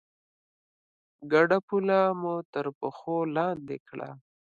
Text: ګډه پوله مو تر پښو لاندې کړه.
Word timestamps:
ګډه 1.31 1.57
پوله 1.67 1.99
مو 2.21 2.33
تر 2.53 2.65
پښو 2.79 3.17
لاندې 3.35 3.77
کړه. 3.87 4.09